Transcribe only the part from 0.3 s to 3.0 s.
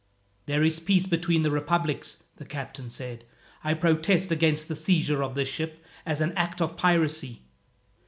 "There is peace between the republics," the captain